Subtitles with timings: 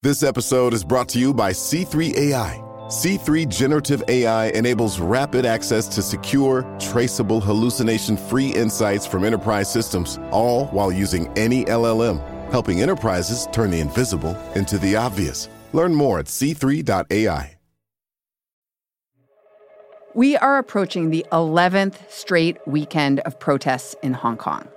[0.00, 2.62] This episode is brought to you by C3 AI.
[2.86, 10.20] C3 Generative AI enables rapid access to secure, traceable, hallucination free insights from enterprise systems,
[10.30, 12.22] all while using any LLM,
[12.52, 15.48] helping enterprises turn the invisible into the obvious.
[15.72, 17.56] Learn more at c3.ai.
[20.14, 24.68] We are approaching the 11th straight weekend of protests in Hong Kong.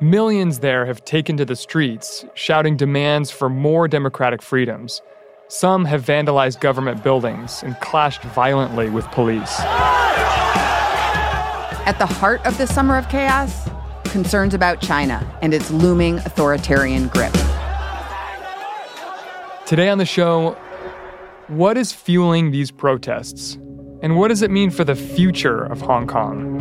[0.00, 5.00] Millions there have taken to the streets, shouting demands for more democratic freedoms.
[5.46, 9.60] Some have vandalized government buildings and clashed violently with police.
[11.86, 13.68] At the heart of the summer of chaos,
[14.06, 17.32] concerns about China and its looming authoritarian grip.
[19.64, 20.56] Today on the show,
[21.46, 23.54] what is fueling these protests?
[24.02, 26.53] And what does it mean for the future of Hong Kong?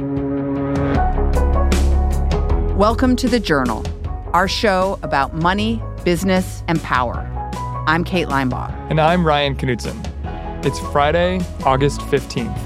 [2.78, 3.86] Welcome to The Journal,
[4.34, 7.20] our show about money, business, and power.
[7.86, 8.90] I'm Kate Linebaugh.
[8.90, 9.96] And I'm Ryan Knutson.
[10.66, 12.58] It's Friday, August 15th.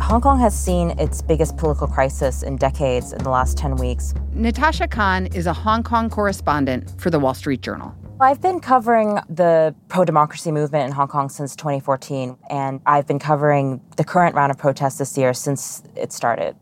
[0.00, 4.14] Hong Kong has seen its biggest political crisis in decades in the last 10 weeks.
[4.32, 7.94] Natasha Khan is a Hong Kong correspondent for the Wall Street Journal.
[8.20, 13.18] I've been covering the pro democracy movement in Hong Kong since 2014, and I've been
[13.18, 16.54] covering the current round of protests this year since it started.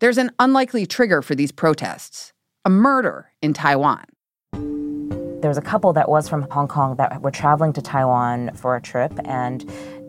[0.00, 2.32] There's an unlikely trigger for these protests
[2.64, 4.04] a murder in Taiwan.
[4.52, 8.74] There was a couple that was from Hong Kong that were traveling to Taiwan for
[8.74, 9.60] a trip, and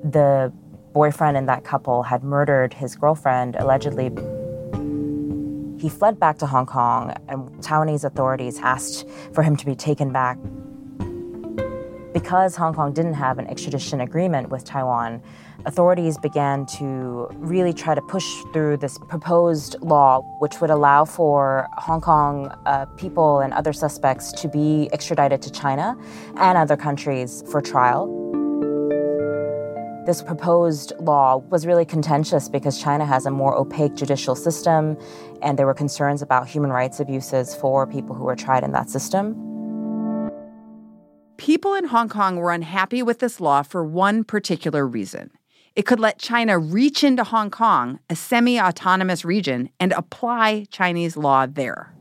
[0.03, 0.51] the
[0.93, 4.09] boyfriend in that couple had murdered his girlfriend, allegedly.
[5.79, 10.11] He fled back to Hong Kong, and Taiwanese authorities asked for him to be taken
[10.11, 10.39] back
[12.13, 15.21] because Hong Kong didn't have an extradition agreement with Taiwan,
[15.65, 21.67] authorities began to really try to push through this proposed law, which would allow for
[21.77, 25.97] Hong Kong uh, people and other suspects to be extradited to China
[26.37, 28.17] and other countries for trial.
[30.05, 34.97] This proposed law was really contentious because China has a more opaque judicial system,
[35.43, 38.89] and there were concerns about human rights abuses for people who were tried in that
[38.89, 39.50] system.
[41.41, 45.31] People in Hong Kong were unhappy with this law for one particular reason.
[45.75, 51.17] It could let China reach into Hong Kong, a semi autonomous region, and apply Chinese
[51.17, 51.95] law there.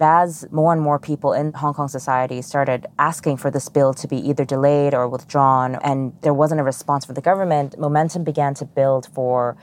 [0.00, 4.08] As more and more people in Hong Kong society started asking for this bill to
[4.08, 8.54] be either delayed or withdrawn, and there wasn't a response from the government, momentum began
[8.54, 9.58] to build for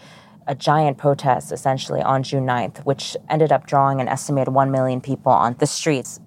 [0.46, 5.02] a giant protest essentially on June 9th, which ended up drawing an estimated 1 million
[5.02, 6.20] people on the streets.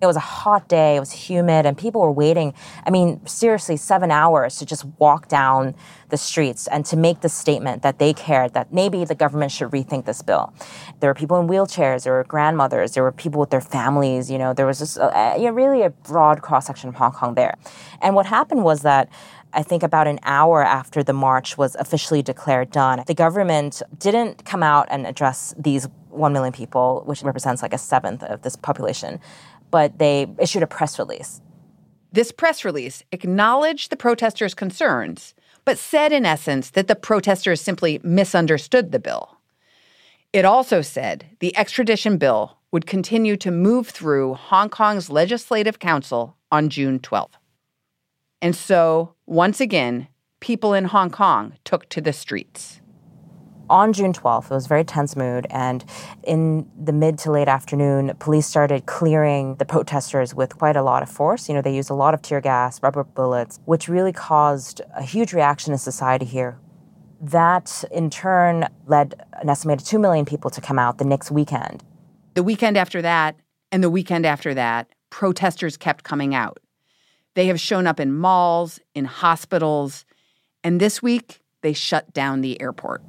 [0.00, 2.52] It was a hot day, it was humid, and people were waiting,
[2.84, 5.74] I mean, seriously, seven hours to just walk down
[6.10, 9.70] the streets and to make the statement that they cared that maybe the government should
[9.70, 10.52] rethink this bill.
[11.00, 14.38] There were people in wheelchairs, there were grandmothers, there were people with their families, you
[14.38, 17.56] know, there was just a, a, really a broad cross section of Hong Kong there.
[18.02, 19.08] And what happened was that
[19.52, 24.44] I think about an hour after the march was officially declared done, the government didn't
[24.44, 28.56] come out and address these 1 million people, which represents like a seventh of this
[28.56, 29.20] population
[29.70, 31.40] but they issued a press release.
[32.12, 35.34] This press release acknowledged the protesters' concerns,
[35.64, 39.36] but said in essence that the protesters simply misunderstood the bill.
[40.32, 46.36] It also said the extradition bill would continue to move through Hong Kong's Legislative Council
[46.50, 47.34] on June 12th.
[48.42, 50.08] And so, once again,
[50.40, 52.80] people in Hong Kong took to the streets
[53.68, 55.84] on June 12th, it was a very tense mood, and
[56.22, 61.02] in the mid to late afternoon, police started clearing the protesters with quite a lot
[61.02, 61.48] of force.
[61.48, 65.02] You know, they used a lot of tear gas, rubber bullets, which really caused a
[65.02, 66.58] huge reaction in society here.
[67.20, 71.82] That, in turn, led an estimated 2 million people to come out the next weekend.
[72.34, 73.36] The weekend after that,
[73.72, 76.58] and the weekend after that, protesters kept coming out.
[77.34, 80.04] They have shown up in malls, in hospitals,
[80.62, 83.02] and this week, they shut down the airport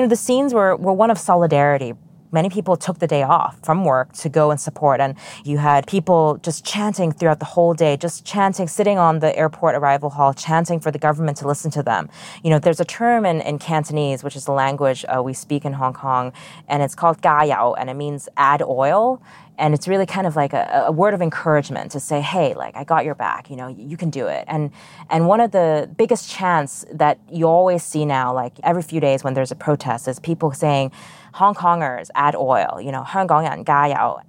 [0.00, 1.92] you know, the scenes were, were one of solidarity.
[2.32, 5.00] Many people took the day off from work to go and support.
[5.00, 9.36] And you had people just chanting throughout the whole day, just chanting, sitting on the
[9.36, 12.08] airport arrival hall, chanting for the government to listen to them.
[12.42, 15.64] You know, there's a term in, in Cantonese, which is the language uh, we speak
[15.64, 16.32] in Hong Kong,
[16.68, 19.20] and it's called ga yao, and it means add oil
[19.60, 22.74] and it's really kind of like a, a, word of encouragement to say hey like
[22.76, 24.70] i got your back you know you can do it and
[25.10, 29.22] and one of the biggest chants that you always see now like every few days
[29.22, 30.90] when there's a protest is people saying
[31.33, 34.21] hong kongers add oil you know 香港人加油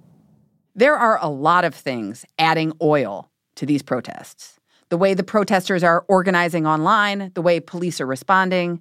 [0.75, 4.57] there are a lot of things adding oil to these protests
[4.89, 8.79] the way the protesters are organizing online the way police are responding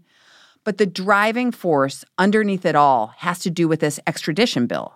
[0.65, 4.95] but the driving force underneath it all has to do with this extradition bill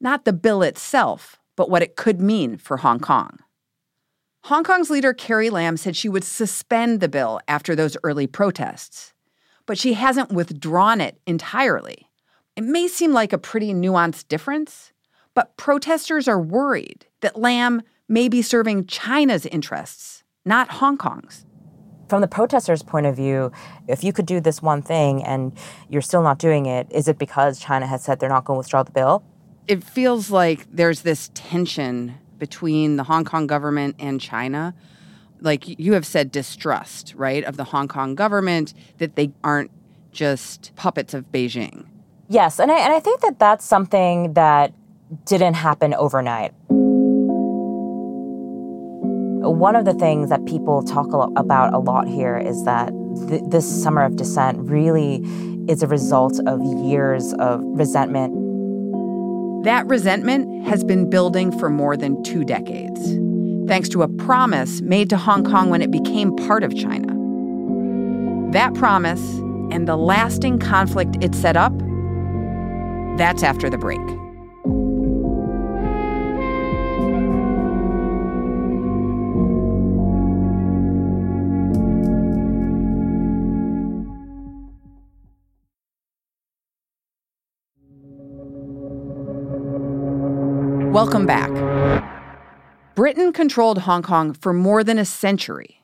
[0.00, 3.38] not the bill itself, but what it could mean for Hong Kong.
[4.44, 9.14] Hong Kong's leader Carrie Lam said she would suspend the bill after those early protests,
[9.64, 12.08] but she hasn't withdrawn it entirely.
[12.61, 14.91] It may seem like a pretty nuanced difference,
[15.33, 21.43] but protesters are worried that Lam may be serving China's interests, not Hong Kong's.
[22.07, 23.51] From the protesters' point of view,
[23.87, 25.57] if you could do this one thing and
[25.89, 28.59] you're still not doing it, is it because China has said they're not going to
[28.59, 29.23] withdraw the bill?
[29.67, 34.75] It feels like there's this tension between the Hong Kong government and China.
[35.39, 39.71] Like you have said, distrust, right, of the Hong Kong government, that they aren't
[40.11, 41.87] just puppets of Beijing.
[42.31, 44.73] Yes, and I, and I think that that's something that
[45.25, 46.53] didn't happen overnight.
[49.43, 52.93] One of the things that people talk about a lot here is that
[53.27, 55.15] th- this summer of dissent really
[55.67, 58.33] is a result of years of resentment.
[59.65, 63.01] That resentment has been building for more than two decades,
[63.67, 67.13] thanks to a promise made to Hong Kong when it became part of China.
[68.53, 69.21] That promise
[69.69, 71.73] and the lasting conflict it set up,
[73.17, 73.99] that's after the break.
[90.93, 91.49] Welcome back.
[92.95, 95.81] Britain controlled Hong Kong for more than a century.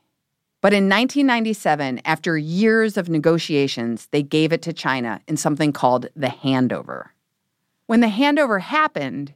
[0.62, 6.07] But in 1997, after years of negotiations, they gave it to China in something called
[6.15, 7.09] the handover.
[7.88, 9.34] When the handover happened,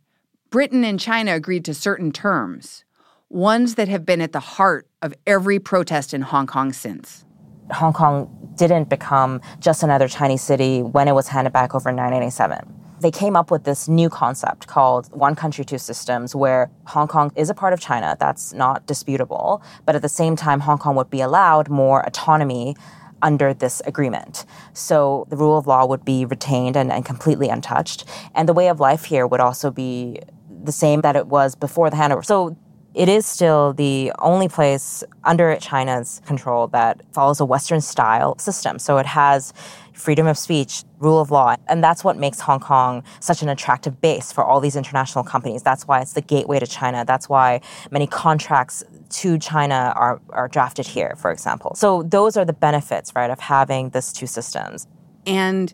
[0.50, 2.83] Britain and China agreed to certain terms,
[3.30, 7.24] ones that have been at the heart of every protest in Hong Kong since.
[7.71, 11.95] Hong Kong didn't become just another Chinese city when it was handed back over in
[11.95, 17.07] 1987 they came up with this new concept called one country, two systems, where Hong
[17.07, 18.15] Kong is a part of China.
[18.19, 19.62] That's not disputable.
[19.86, 22.75] But at the same time, Hong Kong would be allowed more autonomy
[23.21, 24.45] under this agreement.
[24.73, 28.06] So the rule of law would be retained and, and completely untouched.
[28.35, 30.19] And the way of life here would also be
[30.63, 32.23] the same that it was before the handover.
[32.23, 32.56] So
[32.93, 38.79] it is still the only place under China's control that follows a Western style system.
[38.79, 39.53] So it has
[39.93, 41.55] freedom of speech, rule of law.
[41.67, 45.63] And that's what makes Hong Kong such an attractive base for all these international companies.
[45.63, 47.05] That's why it's the gateway to China.
[47.05, 47.61] That's why
[47.91, 51.75] many contracts to China are, are drafted here, for example.
[51.75, 54.88] So those are the benefits, right, of having these two systems.
[55.25, 55.73] And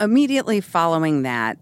[0.00, 1.58] immediately following that,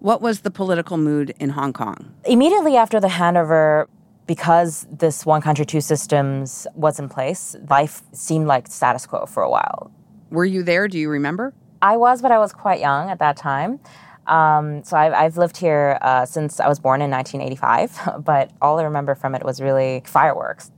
[0.00, 2.14] what was the political mood in Hong Kong?
[2.24, 3.86] Immediately after the handover,
[4.28, 9.42] because this one country, two systems was in place, life seemed like status quo for
[9.42, 9.90] a while.
[10.30, 10.86] Were you there?
[10.86, 11.54] Do you remember?
[11.80, 13.80] I was, but I was quite young at that time.
[14.26, 18.78] Um, so I've, I've, lived here uh, since I was born in 1985, but all
[18.78, 20.70] I remember from it was really fireworks.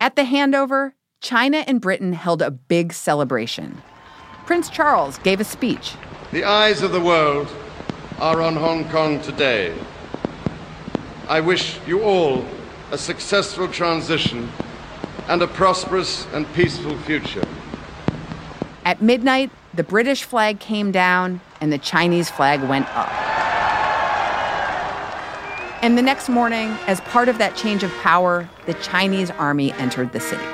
[0.00, 3.82] At the handover, China and Britain held a big celebration.
[4.46, 5.94] Prince Charles gave a speech.
[6.30, 7.48] The eyes of the world
[8.20, 9.76] are on Hong Kong today.
[11.28, 12.44] I wish you all
[12.90, 14.50] a successful transition
[15.28, 17.46] and a prosperous and peaceful future.
[18.84, 23.08] At midnight, the British flag came down and the Chinese flag went up.
[25.82, 30.12] And the next morning, as part of that change of power, the Chinese army entered
[30.12, 30.44] the city.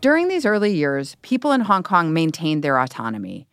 [0.00, 3.46] During these early years, people in Hong Kong maintained their autonomy.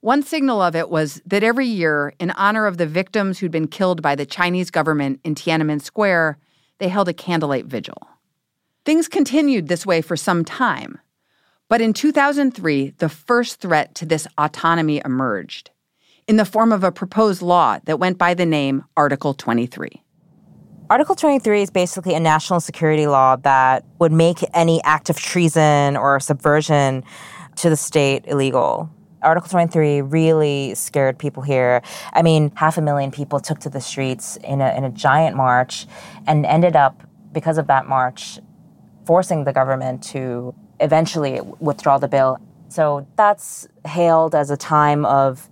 [0.00, 3.66] One signal of it was that every year, in honor of the victims who'd been
[3.66, 6.38] killed by the Chinese government in Tiananmen Square,
[6.78, 8.08] they held a candlelight vigil.
[8.84, 10.98] Things continued this way for some time.
[11.68, 15.70] But in 2003, the first threat to this autonomy emerged
[16.28, 20.02] in the form of a proposed law that went by the name Article 23.
[20.90, 25.96] Article 23 is basically a national security law that would make any act of treason
[25.96, 27.02] or subversion
[27.56, 28.88] to the state illegal.
[29.22, 31.82] Article 23 really scared people here.
[32.12, 35.36] I mean, half a million people took to the streets in a, in a giant
[35.36, 35.86] march
[36.26, 38.38] and ended up, because of that march,
[39.06, 42.38] forcing the government to eventually withdraw the bill.
[42.68, 45.48] So that's hailed as a time of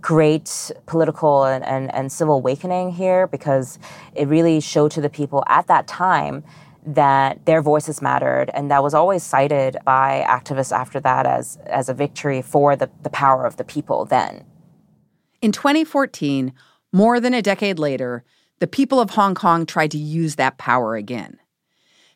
[0.00, 3.78] great political and, and, and civil awakening here because
[4.14, 6.44] it really showed to the people at that time
[6.86, 8.50] that their voices mattered.
[8.54, 12.90] And that was always cited by activists after that as, as a victory for the,
[13.02, 14.44] the power of the people then.
[15.42, 16.52] In 2014,
[16.92, 18.24] more than a decade later,
[18.58, 21.38] the people of Hong Kong tried to use that power again.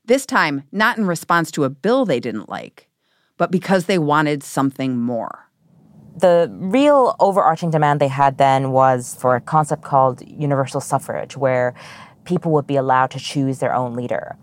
[0.05, 2.89] This time, not in response to a bill they didn't like,
[3.39, 5.49] but because they wanted something more.
[6.17, 11.75] The real overarching demand they had then was for a concept called universal suffrage, where
[12.25, 14.37] people would be allowed to choose their own leader.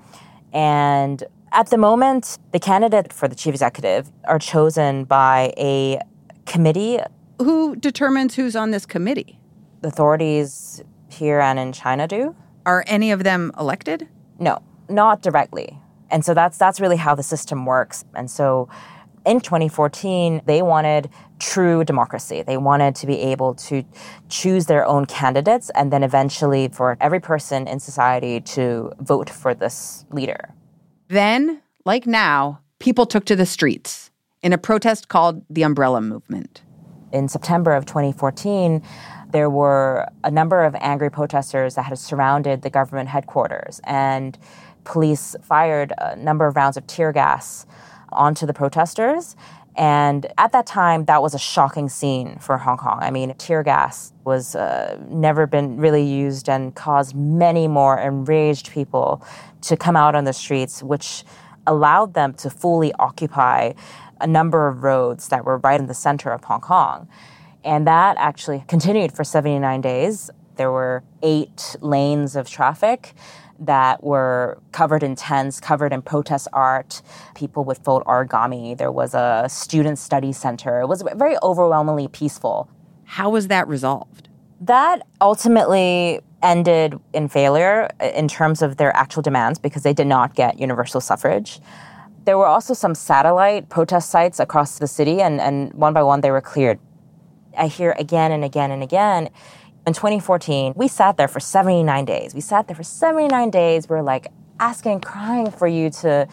[0.53, 5.99] And at the moment, the candidate for the chief executive are chosen by a
[6.45, 6.99] committee.
[7.39, 9.39] Who determines who's on this committee?
[9.81, 12.35] The authorities here and in China do.
[12.65, 14.07] Are any of them elected?
[14.39, 15.77] No, not directly.
[16.09, 18.05] And so that's that's really how the system works.
[18.15, 18.69] And so
[19.25, 21.09] in 2014, they wanted
[21.39, 22.41] true democracy.
[22.41, 23.83] They wanted to be able to
[24.29, 29.53] choose their own candidates and then eventually for every person in society to vote for
[29.53, 30.53] this leader.
[31.07, 34.11] Then, like now, people took to the streets
[34.41, 36.63] in a protest called the Umbrella Movement.
[37.11, 38.81] In September of 2014,
[39.31, 44.37] there were a number of angry protesters that had surrounded the government headquarters, and
[44.83, 47.65] police fired a number of rounds of tear gas
[48.11, 49.35] onto the protesters.
[49.75, 52.99] And at that time, that was a shocking scene for Hong Kong.
[53.01, 58.71] I mean, tear gas was uh, never been really used and caused many more enraged
[58.71, 59.25] people
[59.61, 61.23] to come out on the streets, which
[61.67, 63.71] allowed them to fully occupy
[64.19, 67.07] a number of roads that were right in the center of Hong Kong.
[67.63, 70.29] And that actually continued for 79 days.
[70.57, 73.13] There were eight lanes of traffic
[73.61, 77.01] that were covered in tents, covered in protest art.
[77.35, 78.75] People would fold origami.
[78.77, 80.81] There was a student study center.
[80.81, 82.69] It was very overwhelmingly peaceful.
[83.05, 84.29] How was that resolved?
[84.59, 90.33] That ultimately ended in failure in terms of their actual demands because they did not
[90.33, 91.59] get universal suffrage.
[92.25, 96.21] There were also some satellite protest sites across the city, and, and one by one
[96.21, 96.79] they were cleared.
[97.57, 99.29] I hear again and again and again
[99.87, 102.35] in 2014, we sat there for 79 days.
[102.35, 103.89] We sat there for 79 days.
[103.89, 104.27] We're like
[104.59, 106.27] asking, crying for you to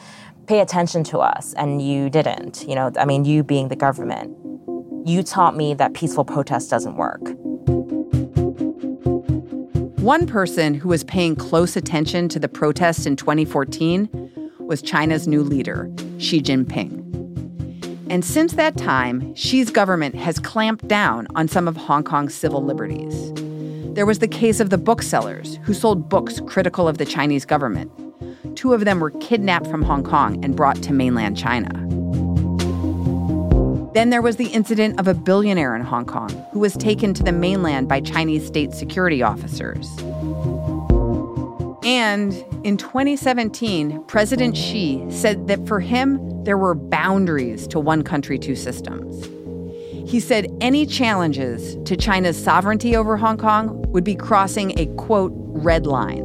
[0.46, 2.64] pay attention to us, and you didn't.
[2.68, 4.36] You know, I mean, you being the government.
[5.06, 7.22] You taught me that peaceful protest doesn't work.
[10.00, 14.08] One person who was paying close attention to the protests in 2014
[14.60, 17.17] was China's new leader, Xi Jinping.
[18.10, 22.64] And since that time, Xi's government has clamped down on some of Hong Kong's civil
[22.64, 23.32] liberties.
[23.94, 27.92] There was the case of the booksellers who sold books critical of the Chinese government.
[28.56, 31.68] Two of them were kidnapped from Hong Kong and brought to mainland China.
[33.92, 37.22] Then there was the incident of a billionaire in Hong Kong who was taken to
[37.22, 39.86] the mainland by Chinese state security officers.
[41.88, 42.34] And
[42.66, 48.56] in 2017, President Xi said that for him, there were boundaries to one country, two
[48.56, 49.24] systems.
[50.06, 55.32] He said any challenges to China's sovereignty over Hong Kong would be crossing a quote,
[55.34, 56.24] red line.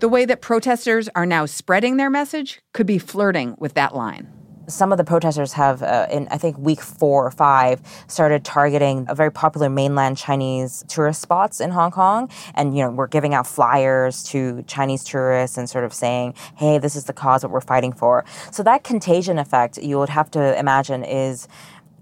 [0.00, 4.31] The way that protesters are now spreading their message could be flirting with that line
[4.66, 9.06] some of the protesters have, uh, in I think week four or five, started targeting
[9.08, 13.34] a very popular mainland Chinese tourist spots in Hong Kong, and you know we're giving
[13.34, 17.48] out flyers to Chinese tourists and sort of saying, "Hey, this is the cause that
[17.48, 21.48] we're fighting for." So that contagion effect, you would have to imagine, is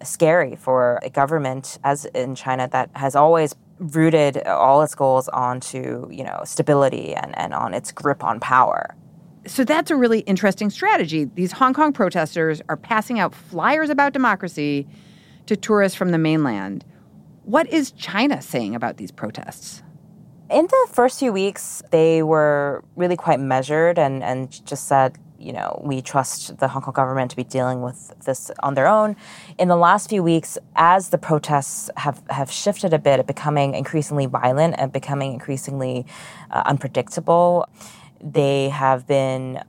[0.03, 6.07] scary for a government as in China that has always rooted all its goals onto
[6.11, 8.95] you know stability and, and on its grip on power
[9.47, 11.25] so that's a really interesting strategy.
[11.25, 14.87] These Hong Kong protesters are passing out flyers about democracy
[15.47, 16.85] to tourists from the mainland.
[17.45, 19.83] What is China saying about these protests?
[20.51, 25.53] In the first few weeks, they were really quite measured and, and just said, you
[25.55, 29.17] know, we trust the Hong Kong government to be dealing with this on their own.
[29.59, 34.27] In the last few weeks, as the protests have, have shifted a bit, becoming increasingly
[34.27, 36.05] violent and becoming increasingly
[36.51, 37.67] uh, unpredictable,
[38.23, 39.63] they have been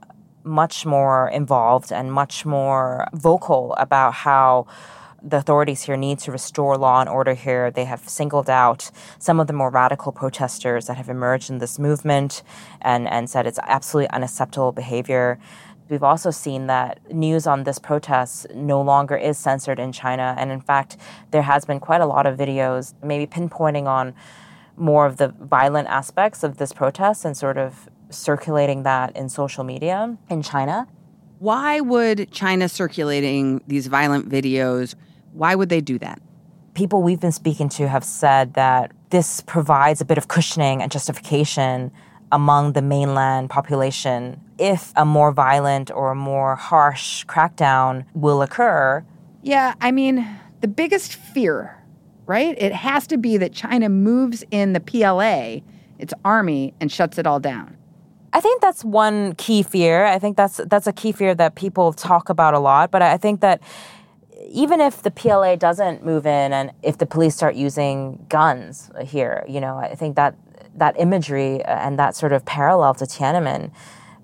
[0.44, 4.66] much more involved and much more vocal about how
[5.22, 7.70] the authorities here need to restore law and order here.
[7.70, 11.78] They have singled out some of the more radical protesters that have emerged in this
[11.78, 12.42] movement
[12.80, 15.38] and, and said it's absolutely unacceptable behavior.
[15.88, 20.34] We've also seen that news on this protest no longer is censored in China.
[20.38, 20.96] And in fact,
[21.30, 24.14] there has been quite a lot of videos, maybe pinpointing on
[24.76, 29.64] more of the violent aspects of this protest and sort of circulating that in social
[29.64, 30.86] media in China.
[31.38, 34.94] Why would China circulating these violent videos,
[35.32, 36.20] why would they do that?
[36.74, 40.90] People we've been speaking to have said that this provides a bit of cushioning and
[40.90, 41.90] justification
[42.30, 49.04] among the mainland population if a more violent or more harsh crackdown will occur.
[49.42, 50.26] Yeah, I mean,
[50.60, 51.76] the biggest fear,
[52.26, 52.54] right?
[52.56, 55.60] It has to be that China moves in the PLA,
[55.98, 57.76] its army, and shuts it all down.
[58.32, 60.06] I think that's one key fear.
[60.06, 62.90] I think that's that's a key fear that people talk about a lot.
[62.90, 63.60] But I think that
[64.48, 69.44] even if the PLA doesn't move in and if the police start using guns here,
[69.48, 70.34] you know, I think that
[70.74, 73.70] that imagery and that sort of parallel to Tiananmen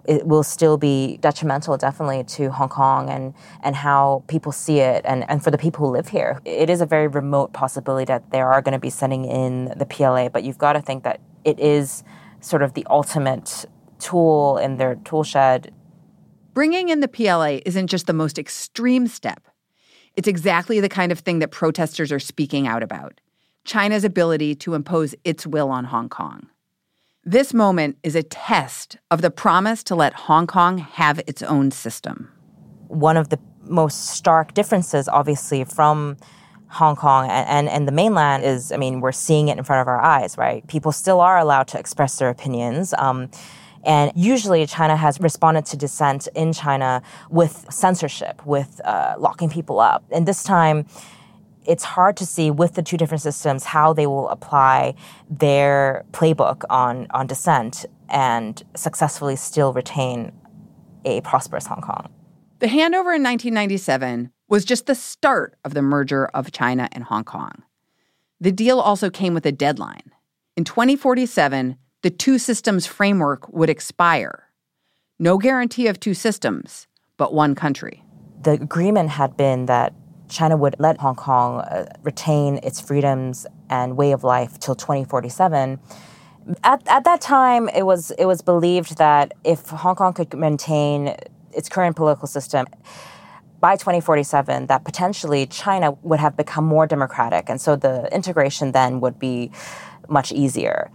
[0.09, 5.05] it will still be detrimental definitely to Hong Kong and and how people see it
[5.05, 6.41] and, and for the people who live here.
[6.47, 9.85] It is a very remote possibility that they are going to be sending in the
[9.85, 12.03] PLA, but you've got to think that it is
[12.41, 13.67] sort of the ultimate
[13.99, 15.75] tool in their tool shed.
[16.55, 19.47] Bringing in the PLA isn't just the most extreme step.
[20.17, 23.21] It's exactly the kind of thing that protesters are speaking out about
[23.65, 26.49] China's ability to impose its will on Hong Kong.
[27.25, 31.71] This moment is a test of the promise to let Hong Kong have its own
[31.71, 32.33] system.
[32.87, 36.17] One of the most stark differences, obviously, from
[36.69, 39.81] Hong Kong and, and, and, the mainland is, I mean, we're seeing it in front
[39.81, 40.67] of our eyes, right?
[40.67, 42.95] People still are allowed to express their opinions.
[42.99, 43.31] Um,
[43.85, 49.81] and usually, China has responded to dissent in China with censorship, with uh, locking people
[49.81, 50.05] up.
[50.11, 50.87] And this time,
[51.65, 54.95] it's hard to see with the two different systems how they will apply
[55.29, 60.33] their playbook on, on dissent and successfully still retain
[61.05, 62.09] a prosperous Hong Kong.
[62.61, 67.25] The handover in 1997 was just the start of the merger of China and Hong
[67.25, 67.63] Kong.
[68.41, 70.11] The deal also came with a deadline.
[70.57, 74.45] In 2047, the two systems framework would expire.
[75.19, 76.87] No guarantee of two systems,
[77.17, 78.05] but one country.
[78.43, 79.95] The agreement had been that
[80.29, 85.81] China would let Hong Kong uh, retain its freedoms and way of life till 2047.
[86.63, 91.17] At, at that time, it was it was believed that if Hong Kong could maintain
[91.53, 92.67] its current political system
[93.61, 99.01] by 2047, that potentially China would have become more democratic, and so the integration then
[99.01, 99.51] would be
[100.09, 100.91] much easier.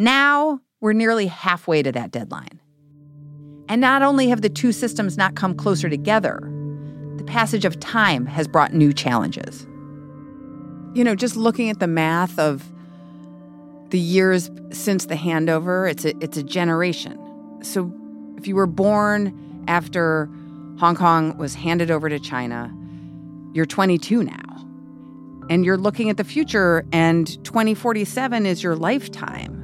[0.00, 2.60] Now we're nearly halfway to that deadline.
[3.68, 6.38] And not only have the two systems not come closer together,
[7.16, 9.66] the passage of time has brought new challenges.
[10.94, 12.64] You know, just looking at the math of
[13.90, 17.18] the years since the handover, it's a, it's a generation.
[17.62, 17.92] So
[18.36, 20.26] if you were born after
[20.78, 22.72] Hong Kong was handed over to China,
[23.52, 24.34] you're 22 now.
[25.50, 29.57] And you're looking at the future, and 2047 is your lifetime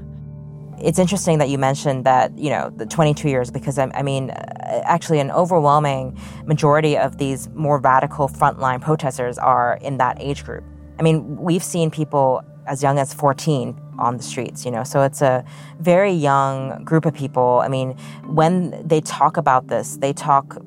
[0.84, 4.30] it's interesting that you mentioned that you know the 22 years because I, I, mean
[4.30, 10.44] uh, actually an overwhelming majority of these more radical frontline protesters are in that age
[10.44, 10.62] group.
[10.98, 15.02] I mean we've seen people as young as 14 on the streets you know so
[15.02, 15.44] it's a
[15.80, 17.60] very young group of people.
[17.64, 17.92] I mean
[18.26, 20.58] when they talk about this they talk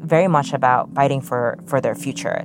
[0.00, 2.44] very much about fighting for for their future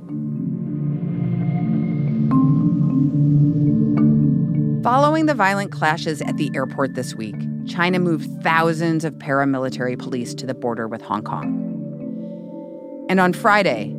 [4.82, 7.34] Following the violent clashes at the airport this week,
[7.66, 13.06] China moved thousands of paramilitary police to the border with Hong Kong.
[13.10, 13.92] And on Friday,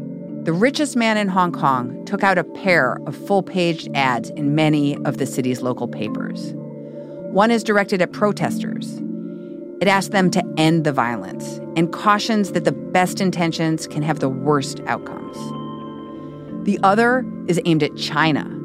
[0.43, 4.55] the richest man in Hong Kong took out a pair of full paged ads in
[4.55, 6.53] many of the city's local papers.
[7.33, 9.01] One is directed at protesters.
[9.81, 14.19] It asks them to end the violence and cautions that the best intentions can have
[14.19, 15.35] the worst outcomes.
[16.65, 18.58] The other is aimed at China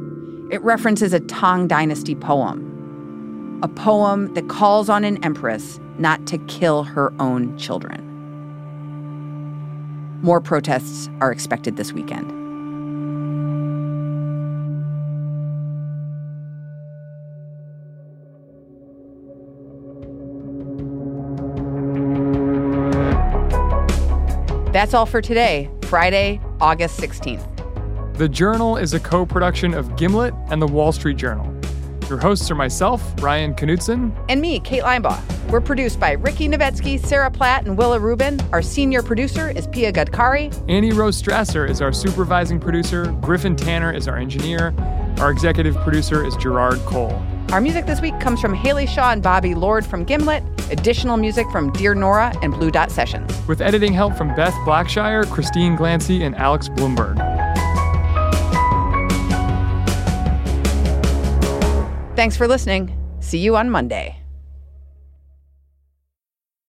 [0.54, 6.38] it references a Tang Dynasty poem, a poem that calls on an empress not to
[6.46, 8.00] kill her own children.
[10.22, 12.30] More protests are expected this weekend.
[24.72, 27.53] That's all for today, Friday, August 16th.
[28.14, 31.52] The Journal is a co production of Gimlet and The Wall Street Journal.
[32.08, 34.14] Your hosts are myself, Ryan Knutson.
[34.28, 35.50] And me, Kate Linebaugh.
[35.50, 38.40] We're produced by Ricky Novetsky, Sarah Platt, and Willa Rubin.
[38.52, 40.54] Our senior producer is Pia Gadkari.
[40.70, 43.06] Annie Rose Strasser is our supervising producer.
[43.20, 44.72] Griffin Tanner is our engineer.
[45.18, 47.20] Our executive producer is Gerard Cole.
[47.50, 50.44] Our music this week comes from Haley Shaw and Bobby Lord from Gimlet.
[50.70, 53.32] Additional music from Dear Nora and Blue Dot Sessions.
[53.48, 57.33] With editing help from Beth Blackshire, Christine Glancy, and Alex Blumberg.
[62.16, 62.96] Thanks for listening.
[63.20, 64.23] See you on Monday.